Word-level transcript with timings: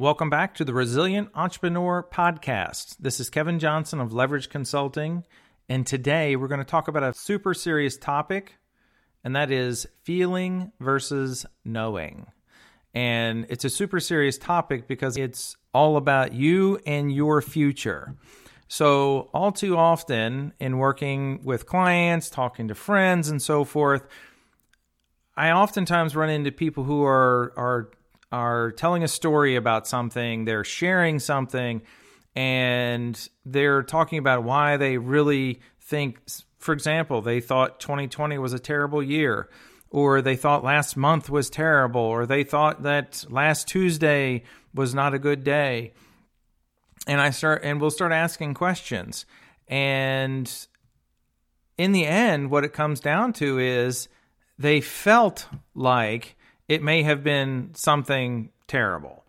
Welcome 0.00 0.30
back 0.30 0.54
to 0.54 0.64
the 0.64 0.72
Resilient 0.72 1.28
Entrepreneur 1.34 2.02
Podcast. 2.02 2.96
This 3.00 3.20
is 3.20 3.28
Kevin 3.28 3.58
Johnson 3.58 4.00
of 4.00 4.14
Leverage 4.14 4.48
Consulting, 4.48 5.26
and 5.68 5.86
today 5.86 6.36
we're 6.36 6.48
going 6.48 6.56
to 6.56 6.64
talk 6.64 6.88
about 6.88 7.02
a 7.02 7.12
super 7.12 7.52
serious 7.52 7.98
topic, 7.98 8.54
and 9.22 9.36
that 9.36 9.50
is 9.50 9.86
feeling 10.02 10.72
versus 10.80 11.44
knowing. 11.66 12.28
And 12.94 13.44
it's 13.50 13.66
a 13.66 13.68
super 13.68 14.00
serious 14.00 14.38
topic 14.38 14.88
because 14.88 15.18
it's 15.18 15.58
all 15.74 15.98
about 15.98 16.32
you 16.32 16.80
and 16.86 17.12
your 17.12 17.42
future. 17.42 18.16
So, 18.68 19.28
all 19.34 19.52
too 19.52 19.76
often 19.76 20.54
in 20.58 20.78
working 20.78 21.44
with 21.44 21.66
clients, 21.66 22.30
talking 22.30 22.68
to 22.68 22.74
friends, 22.74 23.28
and 23.28 23.42
so 23.42 23.64
forth, 23.64 24.08
I 25.36 25.50
oftentimes 25.50 26.16
run 26.16 26.30
into 26.30 26.52
people 26.52 26.84
who 26.84 27.04
are 27.04 27.52
are 27.54 27.90
are 28.32 28.70
telling 28.72 29.02
a 29.02 29.08
story 29.08 29.56
about 29.56 29.86
something, 29.86 30.44
they're 30.44 30.64
sharing 30.64 31.18
something, 31.18 31.82
and 32.36 33.28
they're 33.44 33.82
talking 33.82 34.18
about 34.18 34.44
why 34.44 34.76
they 34.76 34.98
really 34.98 35.60
think, 35.80 36.20
for 36.58 36.72
example, 36.72 37.22
they 37.22 37.40
thought 37.40 37.80
2020 37.80 38.38
was 38.38 38.52
a 38.52 38.58
terrible 38.58 39.02
year, 39.02 39.48
or 39.90 40.22
they 40.22 40.36
thought 40.36 40.62
last 40.62 40.96
month 40.96 41.28
was 41.28 41.50
terrible, 41.50 42.00
or 42.00 42.26
they 42.26 42.44
thought 42.44 42.84
that 42.84 43.24
last 43.28 43.66
Tuesday 43.66 44.44
was 44.72 44.94
not 44.94 45.14
a 45.14 45.18
good 45.18 45.42
day. 45.42 45.92
And 47.06 47.20
I 47.20 47.30
start, 47.30 47.62
and 47.64 47.80
we'll 47.80 47.90
start 47.90 48.12
asking 48.12 48.54
questions. 48.54 49.26
And 49.66 50.50
in 51.76 51.92
the 51.92 52.06
end, 52.06 52.50
what 52.50 52.64
it 52.64 52.72
comes 52.72 53.00
down 53.00 53.32
to 53.34 53.58
is 53.58 54.08
they 54.58 54.80
felt 54.80 55.48
like 55.74 56.36
it 56.70 56.84
may 56.84 57.02
have 57.02 57.24
been 57.24 57.72
something 57.74 58.48
terrible. 58.68 59.24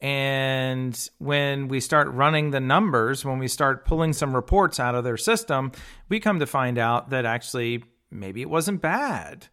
And 0.00 0.98
when 1.18 1.68
we 1.68 1.80
start 1.80 2.08
running 2.08 2.52
the 2.52 2.60
numbers, 2.60 3.22
when 3.22 3.38
we 3.38 3.48
start 3.48 3.84
pulling 3.84 4.14
some 4.14 4.34
reports 4.34 4.80
out 4.80 4.94
of 4.94 5.04
their 5.04 5.18
system, 5.18 5.72
we 6.08 6.20
come 6.20 6.38
to 6.38 6.46
find 6.46 6.78
out 6.78 7.10
that 7.10 7.26
actually 7.26 7.84
maybe 8.10 8.40
it 8.40 8.48
wasn't 8.48 8.80
bad. 8.80 9.48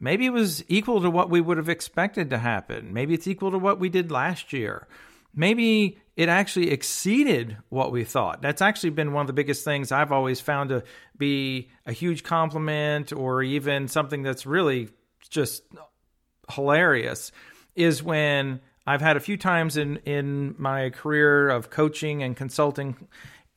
Maybe 0.00 0.24
it 0.24 0.32
was 0.32 0.64
equal 0.68 1.02
to 1.02 1.10
what 1.10 1.28
we 1.28 1.42
would 1.42 1.58
have 1.58 1.68
expected 1.68 2.30
to 2.30 2.38
happen. 2.38 2.94
Maybe 2.94 3.12
it's 3.12 3.28
equal 3.28 3.50
to 3.50 3.58
what 3.58 3.78
we 3.78 3.90
did 3.90 4.10
last 4.10 4.54
year. 4.54 4.88
Maybe 5.34 5.98
it 6.16 6.30
actually 6.30 6.70
exceeded 6.70 7.58
what 7.68 7.92
we 7.92 8.04
thought. 8.04 8.40
That's 8.40 8.62
actually 8.62 8.90
been 8.90 9.12
one 9.12 9.20
of 9.20 9.26
the 9.26 9.34
biggest 9.34 9.66
things 9.66 9.92
I've 9.92 10.12
always 10.12 10.40
found 10.40 10.70
to 10.70 10.82
be 11.18 11.68
a 11.84 11.92
huge 11.92 12.22
compliment 12.22 13.12
or 13.12 13.42
even 13.42 13.86
something 13.86 14.22
that's 14.22 14.46
really 14.46 14.88
just 15.28 15.62
hilarious 16.50 17.32
is 17.74 18.02
when 18.02 18.60
I've 18.86 19.00
had 19.00 19.16
a 19.16 19.20
few 19.20 19.36
times 19.36 19.76
in 19.76 19.96
in 19.98 20.54
my 20.58 20.90
career 20.90 21.48
of 21.48 21.70
coaching 21.70 22.22
and 22.22 22.36
consulting 22.36 22.96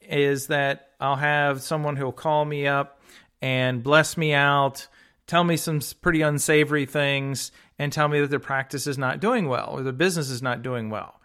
is 0.02 0.48
that 0.48 0.90
I'll 1.00 1.16
have 1.16 1.62
someone 1.62 1.96
who'll 1.96 2.12
call 2.12 2.44
me 2.46 2.68
up 2.68 3.00
and 3.42 3.84
bless 3.84 4.18
me 4.18 4.34
out, 4.34 4.88
tell 5.28 5.44
me 5.44 5.56
some 5.56 5.82
pretty 6.02 6.22
unsavory 6.22 6.86
things 6.86 7.52
and 7.78 7.94
tell 7.94 8.08
me 8.08 8.20
that 8.20 8.30
their 8.30 8.40
practice 8.40 8.88
is 8.88 8.98
not 8.98 9.20
doing 9.20 9.48
well 9.48 9.70
or 9.74 9.84
their 9.84 9.94
business 9.94 10.30
is 10.30 10.42
not 10.42 10.62
doing 10.62 10.90
well. 10.90 11.22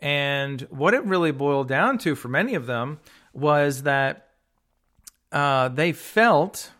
And 0.00 0.60
what 0.62 0.92
it 0.92 1.04
really 1.04 1.30
boiled 1.30 1.68
down 1.68 1.98
to 1.98 2.14
for 2.14 2.28
many 2.28 2.54
of 2.54 2.66
them 2.66 2.98
was 3.32 3.84
that 3.84 4.28
uh, 5.32 5.68
they 5.68 5.92
felt 5.92 6.72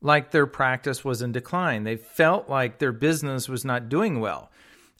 like 0.00 0.30
their 0.30 0.46
practice 0.46 1.04
was 1.04 1.22
in 1.22 1.32
decline. 1.32 1.84
They 1.84 1.96
felt 1.96 2.48
like 2.48 2.78
their 2.78 2.92
business 2.92 3.48
was 3.48 3.64
not 3.64 3.88
doing 3.88 4.20
well. 4.20 4.50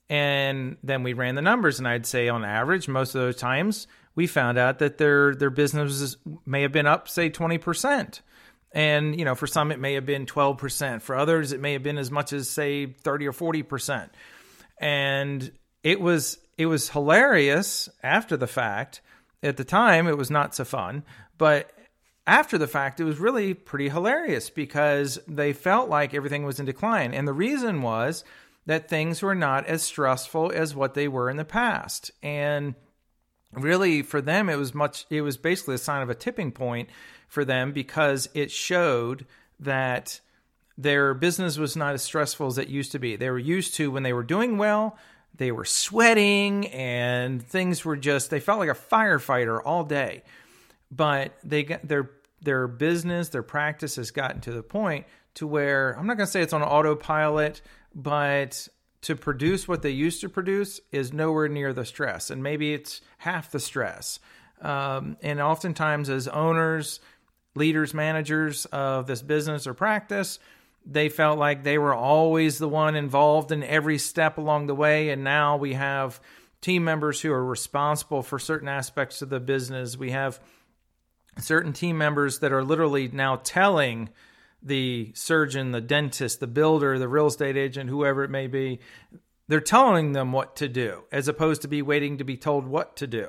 And 0.09 0.77
then 0.83 1.03
we 1.03 1.13
ran 1.13 1.35
the 1.35 1.43
numbers, 1.43 1.79
and 1.79 1.89
I'd 1.89 2.07
say 2.07 2.29
on 2.29 2.45
average, 2.45 2.87
most 2.87 3.15
of 3.15 3.21
those 3.21 3.37
times, 3.37 3.89
we 4.15 4.27
found 4.27 4.57
out 4.57 4.79
that 4.79 4.99
their 4.99 5.35
their 5.35 5.51
business 5.51 6.17
may 6.47 6.63
have 6.63 6.73
been 6.73 6.87
up, 6.87 7.09
say, 7.09 7.29
twenty 7.29 7.59
percent. 7.59 8.23
And 8.73 9.19
you 9.19 9.25
know, 9.25 9.35
for 9.35 9.47
some, 9.47 9.73
it 9.73 9.81
may 9.81 9.95
have 9.95 10.07
been 10.07 10.27
twelve 10.27 10.59
percent. 10.59 11.03
For 11.03 11.17
others, 11.17 11.53
it 11.53 11.61
may 11.61 11.73
have 11.73 11.83
been 11.83 11.99
as 11.99 12.11
much 12.11 12.33
as 12.33 12.49
say 12.49 12.87
thirty 12.87 13.27
or 13.27 13.33
forty 13.33 13.63
percent. 13.63 14.13
And 14.79 15.51
it 15.83 16.01
was 16.01 16.39
it 16.57 16.67
was 16.67 16.89
hilarious 16.89 17.89
after 18.03 18.37
the 18.37 18.47
fact. 18.47 19.01
At 19.43 19.57
the 19.57 19.65
time, 19.65 20.09
it 20.09 20.17
was 20.17 20.31
not 20.31 20.55
so 20.55 20.65
fun, 20.65 21.05
but 21.37 21.71
after 22.27 22.59
the 22.59 22.67
fact, 22.67 22.99
it 22.99 23.05
was 23.05 23.19
really 23.19 23.55
pretty 23.55 23.89
hilarious 23.89 24.51
because 24.51 25.19
they 25.29 25.53
felt 25.53 25.89
like 25.89 26.13
everything 26.13 26.45
was 26.45 26.59
in 26.59 26.67
decline. 26.67 27.15
And 27.15 27.27
the 27.27 27.33
reason 27.33 27.83
was 27.83 28.25
that 28.67 28.89
things 28.89 29.23
were 29.23 29.35
not 29.35 29.67
as 29.67 29.83
stressful 29.83 30.51
as 30.53 30.75
what 30.75 30.95
they 30.95 31.07
were 31.07 31.31
in 31.31 31.37
the 31.37 31.45
past. 31.45 32.11
And 32.23 32.75
really, 33.53 34.03
for 34.03 34.21
them, 34.21 34.49
it 34.49 34.57
was 34.57 34.75
much, 34.75 35.07
it 35.09 35.23
was 35.23 35.37
basically 35.37 35.77
a 35.77 35.79
sign 35.79 36.03
of 36.03 36.11
a 36.11 36.17
tipping 36.17 36.51
point 36.51 36.89
for 37.29 37.45
them 37.45 37.73
because 37.73 38.29
it 38.35 38.51
showed 38.51 39.25
that 39.61 40.21
their 40.77 41.15
business 41.15 41.59
was 41.59 41.77
not 41.77 41.95
as 41.95 42.03
stressful 42.03 42.49
as 42.49 42.59
it 42.59 42.69
used 42.69 42.93
to 42.93 42.99
be. 42.99 43.15
They 43.15 43.31
were 43.31 43.39
used 43.39 43.77
to 43.77 43.91
when 43.91 44.03
they 44.03 44.13
were 44.13 44.25
doing 44.25 44.59
well, 44.59 44.99
they 45.35 45.53
were 45.53 45.65
sweating 45.65 46.67
and 46.69 47.43
things 47.43 47.85
were 47.85 47.97
just, 47.97 48.31
they 48.31 48.41
felt 48.41 48.59
like 48.59 48.69
a 48.69 48.73
firefighter 48.73 49.61
all 49.65 49.85
day 49.85 50.23
but 50.91 51.37
they 51.45 51.63
got 51.63 51.87
their 51.87 52.11
their 52.43 52.69
business, 52.69 53.31
their 53.31 53.43
practice 53.43 53.97
has 53.97 54.11
gotten 54.11 54.41
to 54.43 54.53
the 54.53 54.63
point 54.63 55.07
to 55.35 55.47
where 55.47 55.93
I'm 55.99 56.07
not 56.07 56.17
going 56.17 56.27
to 56.27 56.31
say 56.31 56.43
it's 56.43 56.53
on 56.53 56.63
autopilot, 56.63 57.61
but 57.95 58.69
to 59.03 59.17
produce 59.17 59.69
what 59.69 59.83
they 59.83 59.91
used 59.91 60.21
to 60.23 60.29
produce 60.29 60.81
is 60.91 61.13
nowhere 61.13 61.49
near 61.49 61.73
the 61.73 61.85
stress, 61.85 62.31
and 62.31 62.43
maybe 62.43 62.75
it's 62.75 63.01
half 63.19 63.51
the 63.51 63.61
stress. 63.61 64.19
Um, 64.61 65.17
and 65.23 65.41
oftentimes, 65.41 66.09
as 66.09 66.29
owners, 66.29 67.01
leaders, 67.55 67.93
managers 67.95 68.65
of 68.67 69.07
this 69.07 69.23
business 69.23 69.67
or 69.67 69.75
practice, 69.75 70.39
they 70.85 71.09
felt 71.09 71.39
like 71.39 71.63
they 71.63 71.79
were 71.79 71.95
always 71.95 72.59
the 72.59 72.69
one 72.69 72.97
involved 72.97 73.53
in 73.53 73.63
every 73.63 73.99
step 73.99 74.39
along 74.39 74.67
the 74.67 74.75
way, 74.75 75.11
and 75.11 75.23
now 75.23 75.57
we 75.57 75.75
have 75.75 76.21
team 76.61 76.85
members 76.85 77.21
who 77.21 77.33
are 77.33 77.45
responsible 77.45 78.23
for 78.23 78.39
certain 78.39 78.69
aspects 78.69 79.21
of 79.21 79.29
the 79.29 79.41
business. 79.41 79.97
We 79.97 80.13
have 80.13 80.41
certain 81.39 81.73
team 81.73 81.99
members 81.99 82.39
that 82.41 82.53
are 82.53 82.65
literally 82.65 83.09
now 83.09 83.37
telling 83.37 84.09
the 84.63 85.13
surgeon, 85.15 85.73
the 85.73 85.81
dentist, 85.81 86.41
the 86.41 86.47
builder, 86.47 86.99
the 86.99 87.09
real 87.09 87.27
estate 87.27 87.57
agent, 87.57 87.91
whoever 87.91 88.25
it 88.25 88.31
may 88.31 88.47
be, 88.47 88.81
they're 89.49 89.61
telling 89.61 90.13
them 90.13 90.33
what 90.33 90.57
to 90.57 90.69
do 90.69 91.05
as 91.13 91.29
opposed 91.29 91.63
to 91.63 91.69
be 91.69 91.83
waiting 91.83 92.19
to 92.19 92.25
be 92.25 92.37
told 92.37 92.67
what 92.67 92.97
to 92.97 93.07
do. 93.07 93.29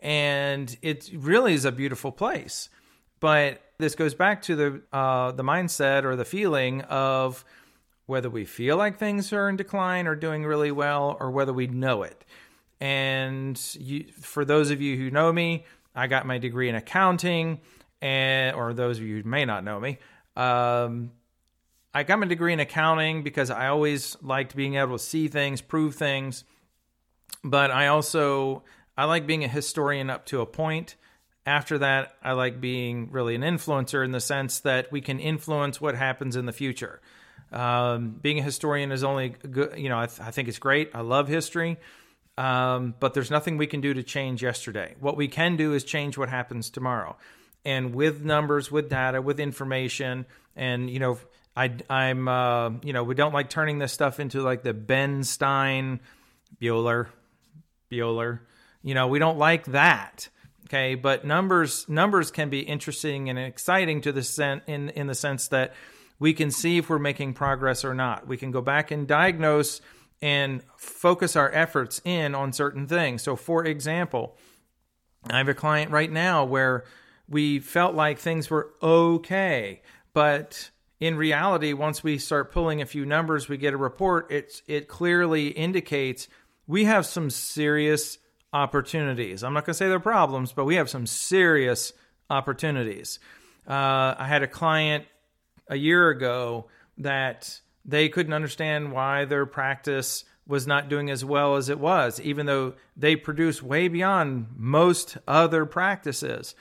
And 0.00 0.76
it 0.82 1.10
really 1.14 1.54
is 1.54 1.64
a 1.64 1.72
beautiful 1.72 2.12
place. 2.12 2.68
But 3.20 3.62
this 3.78 3.94
goes 3.94 4.14
back 4.14 4.42
to 4.42 4.56
the 4.56 4.82
uh, 4.92 5.32
the 5.32 5.42
mindset 5.42 6.04
or 6.04 6.16
the 6.16 6.24
feeling 6.24 6.82
of 6.82 7.44
whether 8.06 8.30
we 8.30 8.44
feel 8.44 8.76
like 8.76 8.98
things 8.98 9.32
are 9.32 9.48
in 9.48 9.56
decline 9.56 10.06
or 10.06 10.14
doing 10.14 10.44
really 10.44 10.70
well, 10.70 11.16
or 11.18 11.30
whether 11.30 11.52
we 11.52 11.66
know 11.66 12.02
it. 12.02 12.24
And 12.80 13.60
you, 13.80 14.04
for 14.20 14.44
those 14.44 14.70
of 14.70 14.80
you 14.80 14.96
who 14.96 15.10
know 15.10 15.32
me, 15.32 15.64
I 15.96 16.06
got 16.06 16.26
my 16.26 16.38
degree 16.38 16.68
in 16.68 16.74
accounting, 16.74 17.60
and 18.00 18.54
or 18.54 18.74
those 18.74 18.98
of 18.98 19.04
you 19.04 19.22
who 19.22 19.28
may 19.28 19.44
not 19.44 19.64
know 19.64 19.80
me, 19.80 19.98
um, 20.36 21.10
I 21.94 22.02
got 22.02 22.18
my 22.18 22.26
degree 22.26 22.52
in 22.52 22.60
accounting 22.60 23.22
because 23.22 23.50
I 23.50 23.68
always 23.68 24.16
liked 24.22 24.54
being 24.54 24.74
able 24.74 24.98
to 24.98 25.02
see 25.02 25.28
things, 25.28 25.62
prove 25.62 25.94
things. 25.94 26.44
But 27.42 27.70
I 27.70 27.86
also 27.86 28.64
I 28.98 29.04
like 29.04 29.26
being 29.26 29.44
a 29.44 29.48
historian 29.48 30.10
up 30.10 30.26
to 30.26 30.40
a 30.40 30.46
point. 30.46 30.96
After 31.46 31.78
that, 31.78 32.16
I 32.22 32.32
like 32.32 32.60
being 32.60 33.10
really 33.12 33.34
an 33.34 33.42
influencer 33.42 34.04
in 34.04 34.10
the 34.10 34.20
sense 34.20 34.60
that 34.60 34.90
we 34.90 35.00
can 35.00 35.20
influence 35.20 35.80
what 35.80 35.94
happens 35.94 36.34
in 36.34 36.44
the 36.44 36.52
future. 36.52 37.00
Um, 37.52 38.18
being 38.20 38.40
a 38.40 38.42
historian 38.42 38.90
is 38.90 39.04
only 39.04 39.28
good, 39.28 39.78
you 39.78 39.88
know, 39.88 39.98
I, 40.00 40.06
th- 40.06 40.20
I 40.20 40.32
think 40.32 40.48
it's 40.48 40.58
great. 40.58 40.90
I 40.92 41.00
love 41.02 41.28
history. 41.28 41.78
Um, 42.38 42.94
but 43.00 43.14
there's 43.14 43.30
nothing 43.30 43.56
we 43.56 43.66
can 43.66 43.80
do 43.80 43.94
to 43.94 44.02
change 44.02 44.42
yesterday. 44.42 44.94
What 45.00 45.16
we 45.16 45.28
can 45.28 45.56
do 45.56 45.72
is 45.72 45.84
change 45.84 46.18
what 46.18 46.28
happens 46.28 46.68
tomorrow. 46.68 47.16
And 47.64 47.94
with 47.94 48.22
numbers, 48.22 48.70
with 48.70 48.90
data, 48.90 49.22
with 49.22 49.40
information, 49.40 50.26
and 50.54 50.88
you 50.90 50.98
know, 50.98 51.18
I, 51.56 51.72
I'm, 51.88 52.28
uh, 52.28 52.70
you 52.82 52.92
know, 52.92 53.02
we 53.02 53.14
don't 53.14 53.32
like 53.32 53.48
turning 53.48 53.78
this 53.78 53.92
stuff 53.92 54.20
into 54.20 54.42
like 54.42 54.62
the 54.62 54.74
Ben 54.74 55.24
Stein, 55.24 56.00
Bueller, 56.60 57.06
Bueller. 57.90 58.40
You 58.82 58.94
know, 58.94 59.08
we 59.08 59.18
don't 59.18 59.38
like 59.38 59.64
that. 59.66 60.28
Okay, 60.66 60.96
but 60.96 61.24
numbers 61.24 61.88
numbers 61.88 62.32
can 62.32 62.50
be 62.50 62.60
interesting 62.60 63.30
and 63.30 63.38
exciting 63.38 64.00
to 64.02 64.12
the 64.12 64.22
sen- 64.22 64.62
in 64.66 64.90
in 64.90 65.06
the 65.06 65.14
sense 65.14 65.48
that 65.48 65.74
we 66.18 66.34
can 66.34 66.50
see 66.50 66.78
if 66.78 66.90
we're 66.90 66.98
making 66.98 67.34
progress 67.34 67.84
or 67.84 67.94
not. 67.94 68.26
We 68.26 68.36
can 68.36 68.50
go 68.50 68.60
back 68.60 68.90
and 68.90 69.06
diagnose 69.06 69.80
and 70.22 70.62
focus 70.76 71.36
our 71.36 71.50
efforts 71.52 72.00
in 72.04 72.34
on 72.34 72.52
certain 72.52 72.86
things. 72.86 73.22
So, 73.22 73.36
for 73.36 73.64
example, 73.64 74.36
I 75.28 75.38
have 75.38 75.48
a 75.48 75.54
client 75.54 75.90
right 75.90 76.10
now 76.10 76.44
where 76.44 76.84
we 77.28 77.58
felt 77.58 77.94
like 77.94 78.18
things 78.18 78.48
were 78.48 78.72
okay, 78.82 79.82
but 80.12 80.70
in 81.00 81.16
reality, 81.16 81.72
once 81.72 82.02
we 82.02 82.18
start 82.18 82.52
pulling 82.52 82.80
a 82.80 82.86
few 82.86 83.04
numbers, 83.04 83.48
we 83.48 83.56
get 83.56 83.74
a 83.74 83.76
report. 83.76 84.30
It's 84.30 84.62
it 84.66 84.88
clearly 84.88 85.48
indicates 85.48 86.28
we 86.66 86.84
have 86.84 87.04
some 87.04 87.30
serious 87.30 88.18
opportunities. 88.52 89.44
I'm 89.44 89.52
not 89.52 89.66
going 89.66 89.74
to 89.74 89.78
say 89.78 89.88
they're 89.88 90.00
problems, 90.00 90.52
but 90.52 90.64
we 90.64 90.76
have 90.76 90.88
some 90.88 91.06
serious 91.06 91.92
opportunities. 92.30 93.18
Uh, 93.68 94.14
I 94.18 94.26
had 94.26 94.42
a 94.42 94.48
client 94.48 95.04
a 95.68 95.76
year 95.76 96.08
ago 96.08 96.68
that 96.98 97.60
they 97.86 98.08
couldn't 98.08 98.32
understand 98.32 98.92
why 98.92 99.24
their 99.24 99.46
practice 99.46 100.24
was 100.46 100.66
not 100.66 100.88
doing 100.88 101.10
as 101.10 101.24
well 101.24 101.56
as 101.56 101.68
it 101.68 101.78
was, 101.78 102.20
even 102.20 102.46
though 102.46 102.74
they 102.96 103.16
produce 103.16 103.62
way 103.62 103.88
beyond 103.88 104.46
most 104.56 105.16
other 105.26 105.64
practices. 105.64 106.54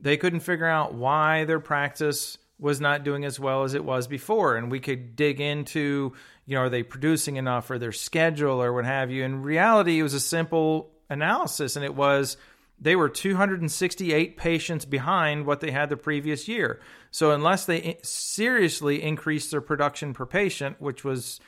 They 0.00 0.16
couldn't 0.16 0.40
figure 0.40 0.66
out 0.66 0.94
why 0.94 1.44
their 1.44 1.60
practice 1.60 2.38
was 2.58 2.80
not 2.80 3.04
doing 3.04 3.24
as 3.24 3.40
well 3.40 3.64
as 3.64 3.74
it 3.74 3.84
was 3.84 4.06
before. 4.06 4.56
And 4.56 4.70
we 4.70 4.80
could 4.80 5.16
dig 5.16 5.40
into, 5.40 6.12
you 6.46 6.54
know, 6.54 6.62
are 6.62 6.68
they 6.68 6.82
producing 6.82 7.36
enough 7.36 7.70
or 7.70 7.78
their 7.78 7.92
schedule 7.92 8.62
or 8.62 8.72
what 8.72 8.84
have 8.84 9.10
you. 9.10 9.24
In 9.24 9.42
reality, 9.42 9.98
it 9.98 10.02
was 10.02 10.14
a 10.14 10.20
simple 10.20 10.90
analysis, 11.08 11.76
and 11.76 11.84
it 11.84 11.94
was 11.94 12.36
they 12.82 12.96
were 12.96 13.08
268 13.08 14.36
patients 14.36 14.84
behind 14.84 15.46
what 15.46 15.60
they 15.60 15.70
had 15.70 15.88
the 15.88 15.96
previous 15.96 16.48
year. 16.48 16.80
So, 17.12 17.30
unless 17.30 17.64
they 17.64 17.98
seriously 18.02 19.02
increased 19.02 19.52
their 19.52 19.60
production 19.60 20.12
per 20.12 20.26
patient, 20.26 20.80
which 20.80 21.04
was 21.04 21.38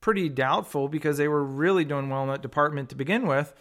pretty 0.00 0.30
doubtful 0.30 0.88
because 0.88 1.18
they 1.18 1.28
were 1.28 1.44
really 1.44 1.84
doing 1.84 2.08
well 2.08 2.22
in 2.22 2.28
that 2.30 2.40
department 2.40 2.88
to 2.88 2.96
begin 2.96 3.26
with, 3.26 3.54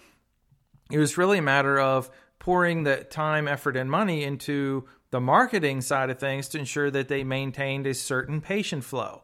it 0.90 1.00
was 1.00 1.18
really 1.18 1.40
a 1.40 1.42
matter 1.42 1.78
of 1.78 2.10
pouring 2.40 2.84
the 2.84 3.04
time, 3.04 3.48
effort, 3.48 3.76
and 3.76 3.92
money 3.92 4.24
into 4.24 4.88
the 5.12 5.20
marketing 5.20 5.82
side 5.82 6.10
of 6.10 6.20
things 6.20 6.48
to 6.50 6.60
ensure 6.60 6.90
that 6.90 7.10
they 7.10 7.26
maintained 7.26 7.88
a 7.88 7.94
certain 7.94 8.40
patient 8.40 8.86
flow. 8.86 9.24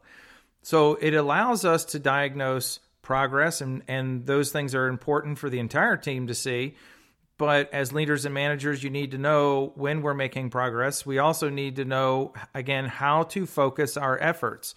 So, 0.60 0.96
it 0.96 1.14
allows 1.14 1.64
us 1.64 1.86
to 1.86 1.98
diagnose 1.98 2.80
progress, 3.00 3.62
and, 3.62 3.82
and 3.88 4.26
those 4.26 4.52
things 4.52 4.74
are 4.74 4.88
important 4.88 5.38
for 5.38 5.48
the 5.48 5.58
entire 5.58 5.96
team 5.96 6.26
to 6.26 6.34
see 6.34 6.74
but 7.36 7.72
as 7.72 7.92
leaders 7.92 8.24
and 8.24 8.34
managers, 8.34 8.82
you 8.82 8.90
need 8.90 9.10
to 9.10 9.18
know 9.18 9.72
when 9.74 10.02
we're 10.02 10.14
making 10.14 10.50
progress. 10.50 11.04
We 11.04 11.18
also 11.18 11.48
need 11.48 11.76
to 11.76 11.84
know, 11.84 12.32
again, 12.54 12.86
how 12.86 13.24
to 13.24 13.46
focus 13.46 13.96
our 13.96 14.18
efforts. 14.20 14.74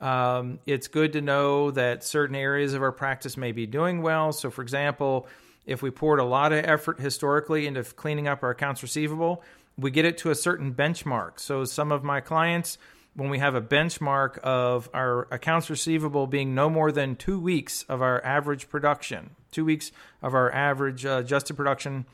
Um, 0.00 0.60
it's 0.64 0.88
good 0.88 1.12
to 1.12 1.20
know 1.20 1.70
that 1.72 2.02
certain 2.02 2.36
areas 2.36 2.72
of 2.72 2.82
our 2.82 2.92
practice 2.92 3.36
may 3.36 3.52
be 3.52 3.66
doing 3.66 4.00
well. 4.00 4.32
So, 4.32 4.50
for 4.50 4.62
example, 4.62 5.26
if 5.66 5.82
we 5.82 5.90
poured 5.90 6.20
a 6.20 6.24
lot 6.24 6.52
of 6.52 6.64
effort 6.64 6.98
historically 7.00 7.66
into 7.66 7.84
cleaning 7.84 8.26
up 8.26 8.42
our 8.42 8.50
accounts 8.50 8.82
receivable, 8.82 9.42
we 9.76 9.90
get 9.90 10.06
it 10.06 10.16
to 10.18 10.30
a 10.30 10.34
certain 10.34 10.72
benchmark. 10.72 11.38
So, 11.38 11.64
some 11.64 11.92
of 11.92 12.02
my 12.02 12.20
clients, 12.20 12.78
when 13.14 13.28
we 13.28 13.40
have 13.40 13.54
a 13.54 13.60
benchmark 13.60 14.38
of 14.38 14.88
our 14.94 15.28
accounts 15.30 15.68
receivable 15.68 16.26
being 16.26 16.54
no 16.54 16.70
more 16.70 16.90
than 16.92 17.14
two 17.14 17.38
weeks 17.38 17.84
of 17.90 18.00
our 18.00 18.24
average 18.24 18.70
production, 18.70 19.36
two 19.50 19.64
weeks 19.64 19.92
of 20.22 20.34
our 20.34 20.52
average 20.52 21.04
uh, 21.04 21.18
adjusted 21.18 21.54
production 21.54 22.06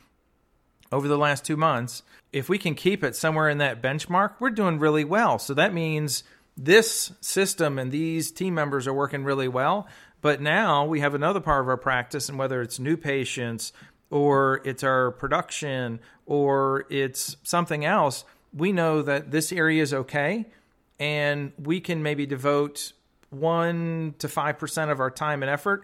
over 0.91 1.07
the 1.07 1.17
last 1.17 1.45
two 1.45 1.57
months, 1.57 2.03
if 2.31 2.49
we 2.49 2.57
can 2.57 2.75
keep 2.75 3.03
it 3.03 3.15
somewhere 3.15 3.49
in 3.49 3.57
that 3.57 3.81
benchmark, 3.81 4.33
we're 4.39 4.49
doing 4.49 4.79
really 4.79 5.03
well. 5.03 5.39
So 5.39 5.53
that 5.53 5.73
means 5.73 6.23
this 6.55 7.11
system 7.21 7.77
and 7.77 7.91
these 7.91 8.31
team 8.31 8.53
members 8.53 8.87
are 8.87 8.93
working 8.93 9.23
really 9.23 9.47
well. 9.47 9.87
But 10.21 10.41
now 10.41 10.85
we 10.85 10.99
have 11.01 11.13
another 11.13 11.39
part 11.39 11.61
of 11.61 11.69
our 11.69 11.77
practice, 11.77 12.27
and 12.27 12.39
whether 12.39 12.61
it's 12.61 12.79
new 12.79 12.97
patients 12.97 13.71
or 14.09 14.61
it's 14.65 14.83
our 14.83 15.11
production 15.11 15.99
or 16.25 16.85
it's 16.89 17.37
something 17.43 17.85
else, 17.85 18.25
we 18.53 18.71
know 18.71 19.01
that 19.01 19.31
this 19.31 19.51
area 19.51 19.83
is 19.83 19.93
okay. 19.93 20.45
And 20.99 21.51
we 21.61 21.79
can 21.79 22.01
maybe 22.01 22.25
devote 22.25 22.93
one 23.29 24.15
to 24.19 24.27
5% 24.27 24.91
of 24.91 24.99
our 24.99 25.11
time 25.11 25.43
and 25.43 25.49
effort 25.51 25.83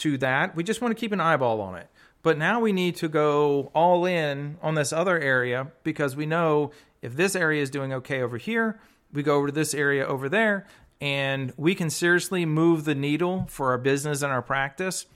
to 0.00 0.18
that. 0.18 0.54
We 0.54 0.62
just 0.62 0.80
want 0.80 0.96
to 0.96 1.00
keep 1.00 1.12
an 1.12 1.20
eyeball 1.20 1.60
on 1.60 1.76
it. 1.76 1.88
But 2.22 2.36
now 2.36 2.60
we 2.60 2.72
need 2.72 2.96
to 2.96 3.08
go 3.08 3.70
all 3.74 4.04
in 4.04 4.58
on 4.60 4.74
this 4.74 4.92
other 4.92 5.18
area 5.18 5.68
because 5.82 6.16
we 6.16 6.26
know 6.26 6.70
if 7.00 7.16
this 7.16 7.34
area 7.34 7.62
is 7.62 7.70
doing 7.70 7.92
okay 7.94 8.20
over 8.20 8.36
here, 8.36 8.78
we 9.12 9.22
go 9.22 9.36
over 9.36 9.46
to 9.46 9.52
this 9.52 9.72
area 9.72 10.06
over 10.06 10.28
there, 10.28 10.66
and 11.00 11.52
we 11.56 11.74
can 11.74 11.88
seriously 11.88 12.44
move 12.44 12.84
the 12.84 12.94
needle 12.94 13.46
for 13.48 13.70
our 13.70 13.78
business 13.78 14.22
and 14.22 14.30
our 14.30 14.42
practice 14.42 15.06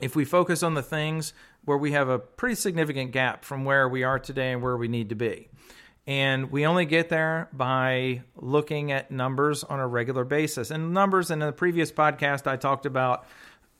if 0.00 0.16
we 0.16 0.24
focus 0.24 0.62
on 0.62 0.74
the 0.74 0.82
things 0.82 1.32
where 1.64 1.78
we 1.78 1.92
have 1.92 2.08
a 2.08 2.18
pretty 2.18 2.54
significant 2.54 3.12
gap 3.12 3.44
from 3.44 3.64
where 3.64 3.88
we 3.88 4.02
are 4.02 4.18
today 4.18 4.52
and 4.52 4.62
where 4.62 4.76
we 4.76 4.88
need 4.88 5.08
to 5.08 5.14
be. 5.14 5.48
And 6.06 6.52
we 6.52 6.66
only 6.66 6.86
get 6.86 7.08
there 7.08 7.48
by 7.52 8.22
looking 8.36 8.92
at 8.92 9.10
numbers 9.10 9.64
on 9.64 9.80
a 9.80 9.86
regular 9.86 10.24
basis. 10.24 10.70
And 10.70 10.94
numbers 10.94 11.32
in 11.32 11.40
the 11.40 11.52
previous 11.52 11.90
podcast, 11.90 12.46
I 12.46 12.56
talked 12.56 12.86
about 12.86 13.26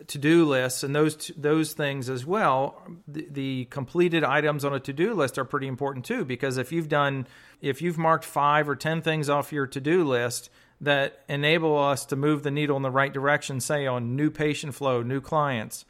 to-do 0.07 0.45
lists 0.45 0.83
and 0.83 0.95
those 0.95 1.31
those 1.39 1.73
things 1.73 2.11
as 2.11 2.27
well 2.27 2.83
the, 3.09 3.27
the 3.31 3.65
completed 3.67 4.23
items 4.23 4.63
on 4.65 4.75
a 4.75 4.81
to-do 4.81 5.15
list 5.15 5.39
are 5.39 5.45
pretty 5.45 5.67
important 5.67 6.05
too 6.05 6.25
because 6.25 6.59
if 6.59 6.71
you've 6.71 6.89
done 6.89 7.27
if 7.63 7.81
you've 7.81 7.97
marked 7.97 8.25
5 8.25 8.69
or 8.69 8.77
10 8.77 9.01
things 9.01 9.31
off 9.31 9.53
your 9.53 9.67
to-do 9.67 10.05
list 10.05 10.51
that 10.83 11.25
enable 11.31 11.79
us 11.79 12.05
to 12.05 12.17
move 12.17 12.43
the 12.43 12.51
needle 12.51 12.77
in 12.77 12.83
the 12.83 12.91
right 12.91 13.13
direction 13.13 13.59
say 13.59 13.87
on 13.87 14.15
new 14.15 14.31
patient 14.31 14.75
flow 14.75 15.03
new 15.03 15.21
clients 15.21 15.87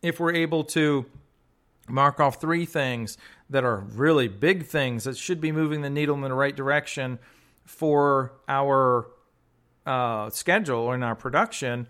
if 0.00 0.20
we're 0.20 0.34
able 0.34 0.62
to 0.62 1.06
mark 1.88 2.20
off 2.20 2.40
3 2.40 2.64
things 2.66 3.18
that 3.50 3.64
are 3.64 3.78
really 3.78 4.28
big 4.28 4.66
things 4.66 5.04
that 5.04 5.16
should 5.16 5.40
be 5.40 5.50
moving 5.50 5.82
the 5.82 5.90
needle 5.90 6.14
in 6.14 6.20
the 6.20 6.32
right 6.32 6.54
direction 6.54 7.18
for 7.64 8.32
our 8.48 9.08
uh, 9.86 10.30
schedule 10.30 10.92
and 10.92 11.02
our 11.02 11.16
production 11.16 11.88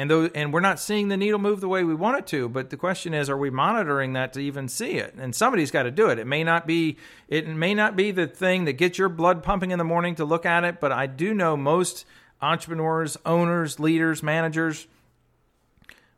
and 0.00 0.08
those, 0.08 0.30
and 0.32 0.52
we're 0.52 0.60
not 0.60 0.78
seeing 0.78 1.08
the 1.08 1.16
needle 1.16 1.40
move 1.40 1.60
the 1.60 1.68
way 1.68 1.82
we 1.82 1.94
want 1.94 2.18
it 2.18 2.26
to. 2.28 2.48
But 2.48 2.70
the 2.70 2.76
question 2.76 3.12
is, 3.12 3.28
are 3.28 3.36
we 3.36 3.50
monitoring 3.50 4.12
that 4.12 4.32
to 4.34 4.40
even 4.40 4.68
see 4.68 4.92
it? 4.92 5.14
And 5.18 5.34
somebody's 5.34 5.72
got 5.72 5.82
to 5.82 5.90
do 5.90 6.08
it. 6.08 6.20
It 6.20 6.26
may 6.26 6.44
not 6.44 6.68
be 6.68 6.96
it 7.26 7.48
may 7.48 7.74
not 7.74 7.96
be 7.96 8.12
the 8.12 8.28
thing 8.28 8.64
that 8.66 8.74
gets 8.74 8.96
your 8.96 9.08
blood 9.08 9.42
pumping 9.42 9.72
in 9.72 9.78
the 9.78 9.84
morning 9.84 10.14
to 10.14 10.24
look 10.24 10.46
at 10.46 10.62
it, 10.62 10.80
but 10.80 10.92
I 10.92 11.06
do 11.06 11.34
know 11.34 11.56
most 11.56 12.06
entrepreneurs, 12.40 13.16
owners, 13.26 13.80
leaders, 13.80 14.22
managers. 14.22 14.86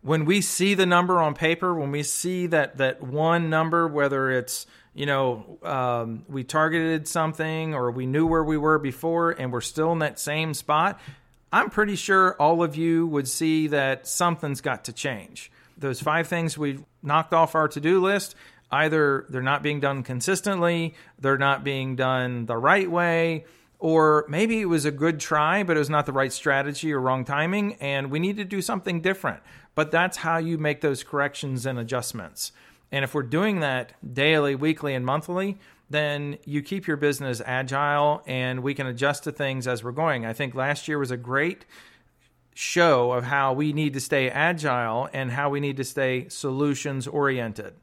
When 0.02 0.26
we 0.26 0.42
see 0.42 0.74
the 0.74 0.86
number 0.86 1.18
on 1.18 1.34
paper, 1.34 1.74
when 1.74 1.90
we 1.90 2.02
see 2.02 2.46
that 2.48 2.76
that 2.76 3.02
one 3.02 3.48
number, 3.48 3.88
whether 3.88 4.30
it's 4.30 4.66
you 4.92 5.06
know 5.06 5.58
um, 5.62 6.26
we 6.28 6.44
targeted 6.44 7.08
something 7.08 7.72
or 7.74 7.90
we 7.90 8.04
knew 8.04 8.26
where 8.26 8.44
we 8.44 8.58
were 8.58 8.78
before, 8.78 9.30
and 9.30 9.50
we're 9.50 9.62
still 9.62 9.90
in 9.92 10.00
that 10.00 10.18
same 10.18 10.52
spot, 10.52 11.00
I'm 11.52 11.70
pretty 11.70 11.96
sure 11.96 12.34
all 12.34 12.62
of 12.62 12.76
you 12.76 13.06
would 13.08 13.26
see 13.26 13.66
that 13.68 14.06
something's 14.06 14.60
got 14.60 14.84
to 14.84 14.92
change. 14.92 15.50
Those 15.76 16.00
five 16.00 16.28
things 16.28 16.56
we've 16.56 16.84
knocked 17.02 17.34
off 17.34 17.54
our 17.54 17.66
to 17.68 17.80
do 17.80 18.00
list, 18.00 18.36
either 18.70 19.26
they're 19.28 19.42
not 19.42 19.62
being 19.62 19.80
done 19.80 20.02
consistently, 20.02 20.94
they're 21.18 21.38
not 21.38 21.64
being 21.64 21.96
done 21.96 22.46
the 22.46 22.56
right 22.56 22.88
way, 22.88 23.46
or 23.80 24.26
maybe 24.28 24.60
it 24.60 24.66
was 24.66 24.84
a 24.84 24.90
good 24.92 25.18
try, 25.18 25.62
but 25.62 25.76
it 25.76 25.80
was 25.80 25.90
not 25.90 26.06
the 26.06 26.12
right 26.12 26.32
strategy 26.32 26.92
or 26.92 27.00
wrong 27.00 27.24
timing, 27.24 27.74
and 27.74 28.10
we 28.10 28.20
need 28.20 28.36
to 28.36 28.44
do 28.44 28.62
something 28.62 29.00
different. 29.00 29.40
But 29.74 29.90
that's 29.90 30.18
how 30.18 30.36
you 30.38 30.58
make 30.58 30.82
those 30.82 31.02
corrections 31.02 31.66
and 31.66 31.78
adjustments. 31.78 32.52
And 32.92 33.04
if 33.04 33.14
we're 33.14 33.22
doing 33.22 33.60
that 33.60 33.92
daily, 34.14 34.54
weekly, 34.54 34.94
and 34.94 35.06
monthly, 35.06 35.58
then 35.90 36.38
you 36.44 36.62
keep 36.62 36.86
your 36.86 36.96
business 36.96 37.42
agile 37.44 38.22
and 38.26 38.62
we 38.62 38.74
can 38.74 38.86
adjust 38.86 39.24
to 39.24 39.32
things 39.32 39.66
as 39.66 39.82
we're 39.82 39.92
going. 39.92 40.24
I 40.24 40.32
think 40.32 40.54
last 40.54 40.88
year 40.88 40.98
was 40.98 41.10
a 41.10 41.16
great 41.16 41.64
show 42.54 43.12
of 43.12 43.24
how 43.24 43.52
we 43.52 43.72
need 43.72 43.94
to 43.94 44.00
stay 44.00 44.28
agile 44.30 45.08
and 45.12 45.30
how 45.30 45.50
we 45.50 45.60
need 45.60 45.76
to 45.78 45.84
stay 45.84 46.28
solutions 46.28 47.06
oriented. 47.06 47.74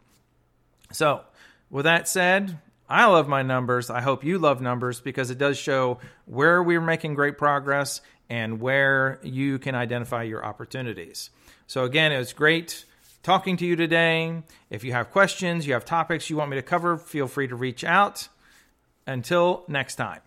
So, 0.91 1.21
with 1.69 1.83
that 1.83 2.07
said, 2.07 2.59
I 2.89 3.05
love 3.05 3.27
my 3.27 3.41
numbers. 3.41 3.89
I 3.89 3.99
hope 3.99 4.23
you 4.23 4.39
love 4.39 4.61
numbers 4.61 5.01
because 5.01 5.29
it 5.29 5.37
does 5.37 5.57
show 5.57 5.99
where 6.25 6.63
we're 6.63 6.79
making 6.79 7.15
great 7.15 7.37
progress 7.37 7.99
and 8.29 8.61
where 8.61 9.19
you 9.23 9.59
can 9.59 9.75
identify 9.75 10.23
your 10.23 10.45
opportunities. 10.45 11.29
So, 11.65 11.83
again, 11.83 12.13
it 12.13 12.17
was 12.17 12.31
great 12.31 12.85
talking 13.27 13.57
to 13.57 13.65
you 13.65 13.75
today. 13.75 14.41
If 14.69 14.85
you 14.85 14.93
have 14.93 15.11
questions, 15.11 15.67
you 15.67 15.73
have 15.73 15.83
topics 15.83 16.29
you 16.29 16.37
want 16.37 16.49
me 16.49 16.55
to 16.55 16.61
cover, 16.61 16.95
feel 16.95 17.27
free 17.27 17.45
to 17.49 17.57
reach 17.57 17.83
out. 17.83 18.29
Until 19.05 19.65
next 19.67 19.95
time. 19.95 20.21